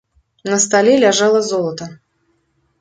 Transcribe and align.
На 0.49 0.57
стале 0.63 0.93
ляжала 1.05 1.41
золата. 1.51 1.85